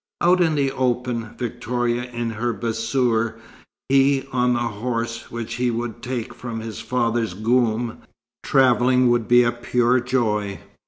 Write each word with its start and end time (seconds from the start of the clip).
Out 0.19 0.41
in 0.41 0.55
the 0.55 0.71
open, 0.71 1.35
Victoria 1.37 2.05
in 2.05 2.31
her 2.31 2.53
bassour, 2.55 3.35
he 3.87 4.25
on 4.31 4.53
the 4.53 4.59
horse 4.81 5.29
which 5.29 5.53
he 5.61 5.69
would 5.69 6.01
take 6.01 6.33
from 6.33 6.59
his 6.59 6.79
father's 6.79 7.35
goum, 7.35 7.97
travelling 8.43 9.11
would 9.11 9.27
be 9.27 9.47
pure 9.61 9.99
joy. 9.99 10.57